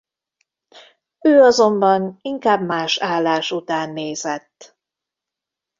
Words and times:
Ő 1.21 1.41
azonban 1.41 2.17
inkább 2.21 2.61
más 2.65 2.97
állás 2.97 3.51
után 3.51 3.89
nézett. 3.89 4.77